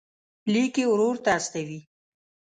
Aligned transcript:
لیک 0.51 0.73
یې 0.79 0.85
ورور 0.89 1.15
ته 1.23 1.29
استوي. 1.37 1.79